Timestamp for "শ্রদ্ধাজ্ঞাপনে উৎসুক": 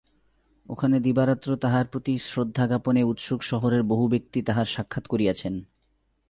2.19-3.39